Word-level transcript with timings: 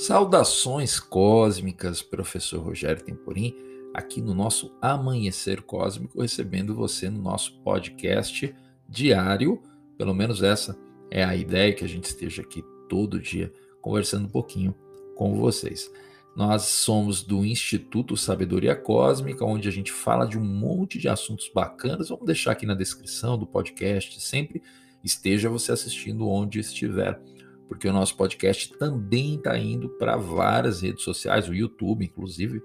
Saudações 0.00 0.98
cósmicas, 0.98 2.00
professor 2.00 2.58
Rogério 2.62 3.04
Temporim, 3.04 3.54
aqui 3.92 4.22
no 4.22 4.32
nosso 4.32 4.74
Amanhecer 4.80 5.60
Cósmico, 5.60 6.22
recebendo 6.22 6.74
você 6.74 7.10
no 7.10 7.20
nosso 7.20 7.60
podcast 7.60 8.54
diário. 8.88 9.62
Pelo 9.98 10.14
menos 10.14 10.42
essa 10.42 10.74
é 11.10 11.22
a 11.22 11.36
ideia 11.36 11.74
que 11.74 11.84
a 11.84 11.86
gente 11.86 12.04
esteja 12.04 12.40
aqui 12.40 12.64
todo 12.88 13.20
dia 13.20 13.52
conversando 13.82 14.24
um 14.24 14.30
pouquinho 14.30 14.74
com 15.14 15.36
vocês. 15.36 15.92
Nós 16.34 16.62
somos 16.62 17.22
do 17.22 17.44
Instituto 17.44 18.16
Sabedoria 18.16 18.74
Cósmica, 18.74 19.44
onde 19.44 19.68
a 19.68 19.72
gente 19.72 19.92
fala 19.92 20.24
de 20.24 20.38
um 20.38 20.44
monte 20.44 20.98
de 20.98 21.10
assuntos 21.10 21.50
bacanas. 21.54 22.08
Vamos 22.08 22.24
deixar 22.24 22.52
aqui 22.52 22.64
na 22.64 22.74
descrição 22.74 23.36
do 23.36 23.46
podcast, 23.46 24.18
sempre 24.18 24.62
esteja 25.04 25.50
você 25.50 25.72
assistindo 25.72 26.26
onde 26.26 26.58
estiver 26.58 27.20
porque 27.70 27.86
o 27.86 27.92
nosso 27.92 28.16
podcast 28.16 28.76
também 28.78 29.36
está 29.36 29.56
indo 29.56 29.90
para 29.90 30.16
várias 30.16 30.82
redes 30.82 31.04
sociais, 31.04 31.48
o 31.48 31.54
YouTube, 31.54 32.04
inclusive, 32.04 32.60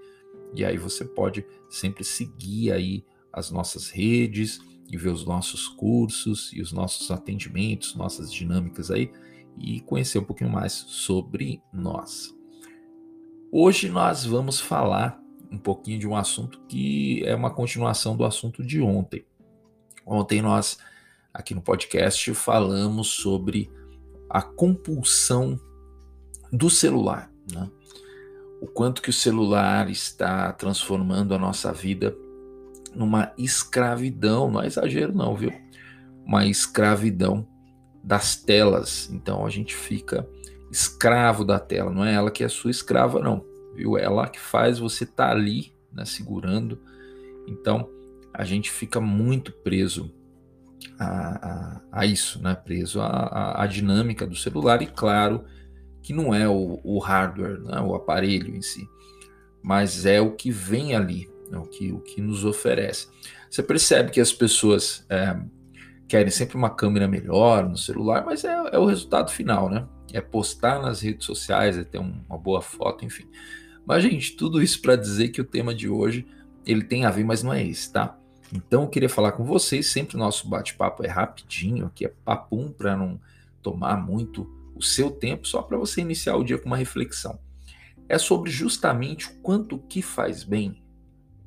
e 0.56 0.66
aí 0.66 0.80
você 0.80 1.06
pode 1.06 1.46
sempre 1.70 2.04
seguir 2.04 2.72
aí 2.72 3.06
as 3.32 3.52
nossas 3.52 3.92
redes 3.92 4.60
e 4.92 4.98
ver 4.98 5.10
os 5.10 5.24
nossos 5.24 5.68
cursos 5.68 6.52
e 6.54 6.60
os 6.60 6.72
nossos 6.72 7.12
atendimentos, 7.12 7.94
nossas 7.94 8.34
dinâmicas 8.34 8.90
aí 8.90 9.12
e 9.60 9.80
conhecer 9.82 10.18
um 10.18 10.24
pouquinho 10.24 10.50
mais 10.50 10.74
sobre 10.74 11.62
nós. 11.72 12.36
Hoje 13.52 13.90
nós 13.90 14.26
vamos 14.26 14.60
falar 14.60 15.22
um 15.52 15.60
pouquinho 15.60 16.00
de 16.00 16.08
um 16.08 16.16
assunto 16.16 16.60
que 16.68 17.24
é 17.24 17.36
uma 17.36 17.52
continuação 17.52 18.18
do 18.18 18.26
assunto 18.26 18.66
de 18.66 18.82
ontem. 18.82 19.24
Ontem 20.04 20.42
nós 20.42 20.80
aqui 21.32 21.54
no 21.54 21.62
podcast 21.62 22.34
falamos 22.34 23.10
sobre 23.10 23.70
a 24.30 24.42
compulsão 24.42 25.60
do 26.52 26.70
celular, 26.70 27.32
né? 27.52 27.70
o 28.62 28.68
quanto 28.68 29.02
que 29.02 29.10
o 29.10 29.14
celular 29.14 29.90
está 29.90 30.52
transformando 30.54 31.34
a 31.36 31.38
nossa 31.38 31.72
vida 31.72 32.16
numa 32.94 33.32
escravidão, 33.38 34.50
não 34.50 34.62
é 34.62 34.68
exagero 34.68 35.14
não, 35.14 35.36
viu? 35.36 35.52
Uma 36.26 36.46
escravidão 36.46 37.46
das 38.04 38.36
telas. 38.36 39.10
Então 39.12 39.46
a 39.46 39.50
gente 39.50 39.76
fica 39.76 40.28
escravo 40.72 41.44
da 41.44 41.60
tela, 41.60 41.92
não 41.92 42.06
é 42.06 42.14
ela 42.14 42.32
que 42.32 42.44
é 42.44 42.48
sua 42.48 42.72
escrava 42.72 43.20
não, 43.20 43.46
viu? 43.76 43.98
É 43.98 44.04
ela 44.04 44.28
que 44.28 44.40
faz 44.40 44.80
você 44.80 45.04
estar 45.04 45.28
tá 45.28 45.32
ali, 45.32 45.74
né, 45.92 46.06
segurando. 46.06 46.80
Então 47.48 47.90
a 48.34 48.44
gente 48.44 48.72
fica 48.72 49.00
muito 49.00 49.52
preso 49.52 50.12
a, 51.00 51.06
a, 51.08 51.82
a 51.92 52.06
isso, 52.06 52.42
né? 52.42 52.56
preso 52.56 53.02
à, 53.02 53.66
dinâmica 53.68 54.26
do 54.26 54.36
celular, 54.36 54.82
e 54.82 54.88
claro 54.88 55.44
que 56.02 56.14
não 56.14 56.34
é 56.34 56.48
o, 56.48 56.80
o 56.84 57.00
hardware, 57.00 57.60
né? 57.62 57.80
o 57.82 57.96
aparelho 57.96 58.56
em 58.56 58.62
si, 58.62 58.88
mas 59.62 60.06
é 60.06 60.22
o 60.22 60.32
que 60.32 60.52
vem 60.52 60.96
ali, 60.96 61.30
é 61.52 61.58
o, 61.58 61.64
que, 61.64 61.92
o 61.92 62.00
que 62.00 62.22
nos 62.22 62.46
oferece. 62.46 63.08
Você 63.50 63.64
percebe 63.64 64.12
que 64.12 64.22
as 64.22 64.32
pessoas 64.32 65.06
é, 65.10 65.36
querem 66.08 66.32
sempre 66.32 66.58
uma 66.58 66.70
câmera 66.70 67.08
melhor 67.08 67.68
no 67.68 67.78
celular, 67.78 68.24
mas 68.26 68.44
é, 68.44 68.54
é, 68.72 68.78
o 68.78 68.86
resultado 68.86 69.32
final, 69.32 69.70
né? 69.70 69.88
É 70.14 70.22
postar 70.22 70.82
nas 70.82 71.02
redes 71.02 71.26
sociais, 71.26 71.78
é 71.78 71.84
ter 71.84 72.00
um, 72.00 72.22
uma 72.30 72.38
boa 72.38 72.62
foto, 72.62 73.04
enfim. 73.04 73.28
Mas, 73.86 74.04
gente, 74.04 74.36
tudo 74.36 74.62
isso 74.62 74.82
para 74.82 74.96
dizer 74.96 75.30
que 75.30 75.42
o 75.42 75.46
tema 75.46 75.74
de 75.74 75.90
hoje 75.90 76.26
ele 76.66 76.84
tem 76.84 77.06
a 77.06 77.12
ver, 77.12 77.24
mas 77.24 77.44
não 77.44 77.54
é 77.54 77.64
esse, 77.64 77.92
tá? 77.92 78.18
Então 78.54 78.84
eu 78.84 78.90
queria 78.90 79.10
falar 79.10 79.32
com 79.34 79.44
vocês, 79.44 79.88
sempre 79.88 80.16
o 80.16 80.20
nosso 80.20 80.48
bate-papo 80.48 81.04
é 81.04 81.08
rapidinho, 81.08 81.88
aqui 81.88 82.06
é 82.06 82.14
papum 82.24 82.72
para 82.72 82.96
não 82.96 83.20
tomar 83.62 83.98
muito 83.98 84.50
o 84.76 84.84
seu 84.84 85.10
tempo, 85.10 85.48
só 85.48 85.62
para 85.62 85.78
você 85.78 86.02
iniciar 86.02 86.36
o 86.36 86.44
dia 86.44 86.58
com 86.58 86.68
uma 86.68 86.78
reflexão. 86.78 87.40
É 88.08 88.18
sobre 88.18 88.52
justamente 88.52 89.28
o 89.28 89.36
quanto 89.42 89.80
que 89.80 90.02
faz 90.02 90.44
bem, 90.44 90.84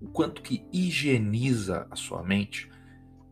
o 0.01 0.09
quanto 0.09 0.43
que 0.43 0.65
higieniza 0.73 1.87
a 1.91 1.97
sua 1.97 2.23
mente, 2.23 2.69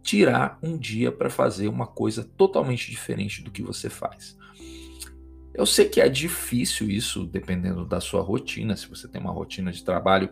tirar 0.03 0.59
um 0.63 0.79
dia 0.79 1.11
para 1.11 1.29
fazer 1.29 1.67
uma 1.67 1.87
coisa 1.87 2.23
totalmente 2.23 2.91
diferente 2.91 3.43
do 3.43 3.51
que 3.51 3.63
você 3.63 3.91
faz. 3.91 4.37
Eu 5.53 5.67
sei 5.67 5.89
que 5.89 6.01
é 6.01 6.09
difícil 6.09 6.89
isso, 6.89 7.27
dependendo 7.27 7.85
da 7.85 8.01
sua 8.01 8.21
rotina, 8.21 8.77
se 8.77 8.87
você 8.87 9.09
tem 9.09 9.21
uma 9.21 9.33
rotina 9.33 9.73
de 9.73 9.83
trabalho 9.83 10.29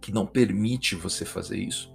que 0.00 0.12
não 0.12 0.26
permite 0.26 0.94
você 0.94 1.24
fazer 1.24 1.58
isso. 1.58 1.92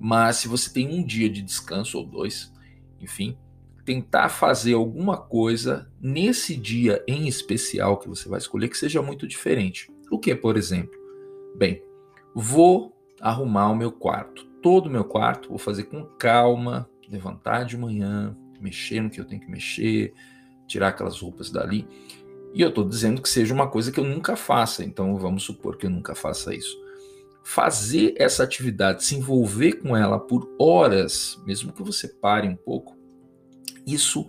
Mas 0.00 0.36
se 0.36 0.48
você 0.48 0.72
tem 0.72 0.88
um 0.88 1.04
dia 1.04 1.28
de 1.28 1.42
descanso 1.42 1.98
ou 1.98 2.06
dois, 2.06 2.50
enfim, 2.98 3.36
tentar 3.84 4.30
fazer 4.30 4.72
alguma 4.72 5.18
coisa 5.18 5.92
nesse 6.00 6.56
dia 6.56 7.04
em 7.06 7.28
especial 7.28 7.98
que 7.98 8.08
você 8.08 8.26
vai 8.26 8.38
escolher 8.38 8.68
que 8.68 8.78
seja 8.78 9.02
muito 9.02 9.28
diferente. 9.28 9.92
O 10.10 10.18
que, 10.18 10.34
por 10.34 10.56
exemplo? 10.56 10.98
Bem, 11.54 11.82
vou 12.34 12.96
arrumar 13.20 13.70
o 13.70 13.76
meu 13.76 13.92
quarto, 13.92 14.46
todo 14.62 14.86
o 14.86 14.90
meu 14.90 15.04
quarto, 15.04 15.50
vou 15.50 15.58
fazer 15.58 15.84
com 15.84 16.02
calma, 16.18 16.88
levantar 17.06 17.64
de 17.64 17.76
manhã, 17.76 18.34
mexer 18.58 19.02
no 19.02 19.10
que 19.10 19.20
eu 19.20 19.26
tenho 19.26 19.42
que 19.42 19.50
mexer, 19.50 20.14
tirar 20.66 20.88
aquelas 20.88 21.20
roupas 21.20 21.50
dali. 21.50 21.86
E 22.54 22.62
eu 22.62 22.70
estou 22.70 22.88
dizendo 22.88 23.20
que 23.20 23.28
seja 23.28 23.52
uma 23.52 23.68
coisa 23.68 23.92
que 23.92 24.00
eu 24.00 24.04
nunca 24.04 24.34
faça, 24.34 24.82
então 24.82 25.16
vamos 25.18 25.42
supor 25.42 25.76
que 25.76 25.84
eu 25.84 25.90
nunca 25.90 26.14
faça 26.14 26.54
isso 26.54 26.89
fazer 27.44 28.14
essa 28.16 28.42
atividade, 28.42 29.04
se 29.04 29.16
envolver 29.16 29.74
com 29.74 29.96
ela 29.96 30.18
por 30.18 30.54
horas, 30.58 31.40
mesmo 31.46 31.72
que 31.72 31.82
você 31.82 32.06
pare 32.08 32.48
um 32.48 32.56
pouco, 32.56 32.96
isso 33.86 34.28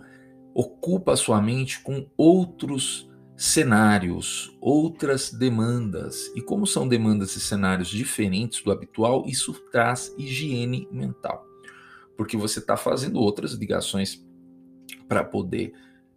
ocupa 0.54 1.12
a 1.12 1.16
sua 1.16 1.40
mente 1.40 1.80
com 1.82 2.06
outros 2.16 3.08
cenários, 3.36 4.56
outras 4.60 5.32
demandas. 5.32 6.30
E 6.34 6.40
como 6.40 6.66
são 6.66 6.86
demandas 6.86 7.34
e 7.36 7.40
cenários 7.40 7.88
diferentes 7.88 8.62
do 8.62 8.70
habitual, 8.70 9.24
isso 9.26 9.52
traz 9.70 10.14
higiene 10.18 10.88
mental. 10.90 11.44
Porque 12.16 12.36
você 12.36 12.58
está 12.58 12.76
fazendo 12.76 13.18
outras 13.18 13.52
ligações 13.54 14.24
para 15.08 15.24
poder 15.24 15.72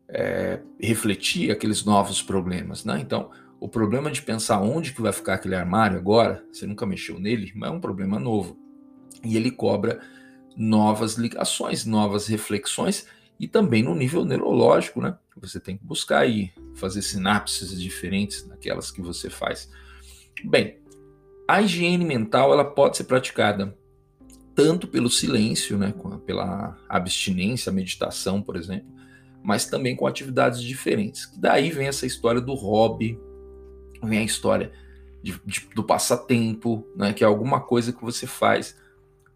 é, 0.07 0.61
refletir 0.79 1.51
aqueles 1.51 1.83
novos 1.83 2.21
problemas. 2.21 2.85
Né? 2.85 2.99
Então, 2.99 3.31
o 3.65 3.67
problema 3.67 4.11
de 4.11 4.21
pensar 4.21 4.61
onde 4.61 4.93
que 4.93 5.01
vai 5.01 5.11
ficar 5.11 5.33
aquele 5.33 5.55
armário 5.55 5.97
agora, 5.97 6.45
você 6.53 6.67
nunca 6.67 6.85
mexeu 6.85 7.19
nele, 7.19 7.51
mas 7.55 7.71
é 7.71 7.73
um 7.73 7.81
problema 7.81 8.19
novo. 8.19 8.55
E 9.23 9.35
ele 9.35 9.49
cobra 9.49 9.99
novas 10.55 11.15
ligações, 11.15 11.83
novas 11.83 12.27
reflexões 12.27 13.07
e 13.39 13.47
também 13.47 13.81
no 13.81 13.95
nível 13.95 14.23
neurológico, 14.23 15.01
né? 15.01 15.17
Você 15.37 15.59
tem 15.59 15.77
que 15.77 15.83
buscar 15.83 16.19
aí 16.19 16.51
fazer 16.75 17.01
sinapses 17.01 17.81
diferentes 17.81 18.43
daquelas 18.43 18.91
que 18.91 19.01
você 19.01 19.31
faz. 19.31 19.67
Bem, 20.43 20.77
a 21.47 21.59
higiene 21.59 22.05
mental 22.05 22.53
ela 22.53 22.65
pode 22.65 22.97
ser 22.97 23.05
praticada 23.05 23.75
tanto 24.53 24.87
pelo 24.87 25.09
silêncio, 25.09 25.75
né, 25.75 25.91
pela 26.23 26.77
abstinência, 26.87 27.71
meditação, 27.71 28.43
por 28.43 28.57
exemplo, 28.57 28.93
mas 29.41 29.65
também 29.65 29.95
com 29.95 30.05
atividades 30.05 30.61
diferentes. 30.61 31.31
Daí 31.35 31.71
vem 31.71 31.87
essa 31.87 32.05
história 32.05 32.39
do 32.39 32.53
hobby, 32.53 33.19
vem 34.05 34.19
a 34.19 34.23
história 34.23 34.71
de, 35.21 35.39
de, 35.45 35.67
do 35.73 35.83
passatempo, 35.83 36.87
né, 36.95 37.11
que 37.11 37.23
é 37.23 37.27
alguma 37.27 37.59
coisa 37.59 37.91
que 37.91 38.03
você 38.03 38.27
faz 38.27 38.75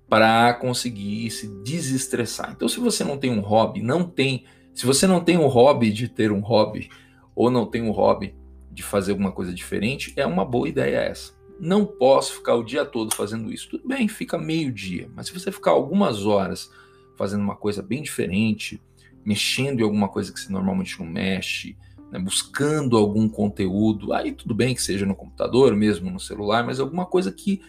para 0.08 0.54
conseguir 0.56 1.30
se 1.32 1.48
desestressar. 1.64 2.52
Então, 2.56 2.68
se 2.68 2.80
você 2.80 3.04
não 3.04 3.18
tem 3.18 3.32
um 3.32 3.42
hobby, 3.42 3.82
não 3.82 4.04
tem, 4.04 4.46
se 4.74 4.86
você 4.86 5.06
não 5.06 5.20
tem 5.20 5.38
um 5.38 5.48
hobby 5.48 5.92
de 5.92 6.08
ter 6.08 6.32
um 6.32 6.40
hobby 6.40 6.90
ou 7.36 7.52
não 7.52 7.66
tem 7.66 7.82
um 7.82 7.92
hobby 7.92 8.36
de 8.72 8.84
fazer 8.84 9.12
alguma 9.12 9.32
coisa 9.32 9.54
diferente, 9.54 10.14
é 10.16 10.26
uma 10.26 10.46
boa 10.46 10.68
ideia 10.68 10.98
essa. 10.98 11.34
Não 11.60 11.86
posso 11.86 12.34
ficar 12.36 12.56
o 12.56 12.64
dia 12.64 12.86
todo 12.86 13.14
fazendo 13.14 13.52
isso. 13.52 13.70
Tudo 13.70 13.88
bem, 13.88 14.08
fica 14.08 14.38
meio 14.38 14.72
dia, 14.72 15.10
mas 15.16 15.28
se 15.28 15.34
você 15.34 15.52
ficar 15.52 15.72
algumas 15.72 16.26
horas 16.26 16.72
fazendo 17.18 17.42
uma 17.42 17.56
coisa 17.56 17.82
bem 17.82 18.02
diferente, 18.02 18.82
mexendo 19.26 19.82
em 19.82 19.84
alguma 19.84 20.08
coisa 20.08 20.32
que 20.32 20.40
você 20.40 20.52
normalmente 20.52 20.98
não 21.00 21.06
mexe, 21.06 21.78
né, 22.12 22.20
buscando 22.20 22.98
algum 22.98 23.28
conteúdo, 23.30 24.14
aí 24.14 24.32
tudo 24.32 24.54
bem 24.54 24.74
que 24.74 24.82
seja 24.82 25.06
no 25.06 25.16
computador, 25.16 25.76
mesmo 25.76 26.10
no 26.10 26.20
celular, 26.20 26.66
mas 26.66 26.80
alguma 26.80 27.06
coisa 27.06 27.32
que 27.32 27.62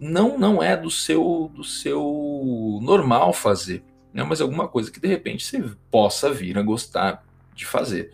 não 0.00 0.38
não 0.38 0.62
é 0.62 0.76
do 0.76 0.90
seu 0.90 1.50
do 1.54 1.64
seu 1.64 2.78
normal 2.82 3.32
fazer, 3.32 3.84
né, 4.12 4.22
mas 4.22 4.40
alguma 4.40 4.68
coisa 4.68 4.90
que 4.90 5.00
de 5.00 5.08
repente 5.08 5.44
você 5.44 5.62
possa 5.90 6.32
vir 6.32 6.58
a 6.58 6.62
gostar 6.62 7.24
de 7.54 7.66
fazer. 7.66 8.12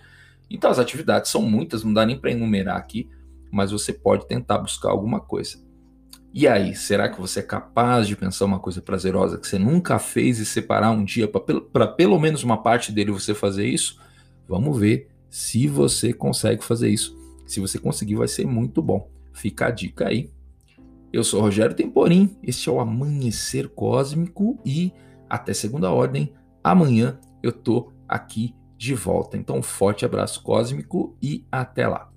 Então 0.50 0.70
as 0.70 0.78
atividades 0.78 1.30
são 1.30 1.42
muitas, 1.42 1.82
não 1.82 1.92
dá 1.92 2.04
nem 2.04 2.18
para 2.18 2.30
enumerar 2.30 2.76
aqui, 2.76 3.08
mas 3.50 3.70
você 3.70 3.92
pode 3.92 4.26
tentar 4.26 4.58
buscar 4.58 4.90
alguma 4.90 5.20
coisa. 5.20 5.62
E 6.36 6.48
aí, 6.48 6.74
será 6.74 7.08
que 7.08 7.20
você 7.20 7.38
é 7.38 7.42
capaz 7.44 8.08
de 8.08 8.16
pensar 8.16 8.44
uma 8.44 8.58
coisa 8.58 8.82
prazerosa 8.82 9.38
que 9.38 9.46
você 9.46 9.56
nunca 9.56 10.00
fez 10.00 10.40
e 10.40 10.44
separar 10.44 10.90
um 10.90 11.04
dia 11.04 11.28
para 11.28 11.86
pelo 11.86 12.18
menos 12.18 12.42
uma 12.42 12.60
parte 12.60 12.90
dele 12.90 13.12
você 13.12 13.32
fazer 13.32 13.68
isso? 13.68 14.00
Vamos 14.48 14.76
ver 14.76 15.13
se 15.34 15.66
você 15.66 16.12
consegue 16.12 16.62
fazer 16.62 16.88
isso. 16.90 17.18
Se 17.44 17.58
você 17.58 17.76
conseguir, 17.76 18.14
vai 18.14 18.28
ser 18.28 18.46
muito 18.46 18.80
bom. 18.80 19.10
Fica 19.32 19.66
a 19.66 19.70
dica 19.72 20.06
aí. 20.06 20.30
Eu 21.12 21.24
sou 21.24 21.40
Rogério 21.40 21.74
Temporim, 21.74 22.36
este 22.40 22.68
é 22.68 22.72
o 22.72 22.78
Amanhecer 22.78 23.68
Cósmico 23.68 24.60
e 24.64 24.92
até 25.28 25.52
segunda 25.52 25.90
ordem, 25.90 26.32
amanhã 26.62 27.18
eu 27.42 27.50
tô 27.50 27.90
aqui 28.06 28.54
de 28.78 28.94
volta. 28.94 29.36
Então, 29.36 29.58
um 29.58 29.62
forte 29.62 30.04
abraço 30.04 30.40
cósmico 30.40 31.16
e 31.20 31.44
até 31.50 31.88
lá. 31.88 32.12